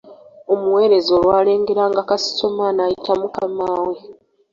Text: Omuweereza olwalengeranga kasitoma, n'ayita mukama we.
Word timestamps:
Omuweereza 0.53 1.11
olwalengeranga 1.17 2.01
kasitoma, 2.09 2.65
n'ayita 2.71 3.13
mukama 3.21 3.67
we. 3.85 3.95